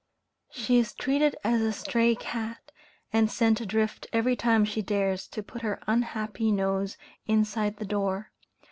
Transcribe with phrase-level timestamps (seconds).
[0.49, 2.71] She is treated as a stray cat,
[3.13, 8.31] and sent adrift every time she dares to put her unhappy nose inside the door.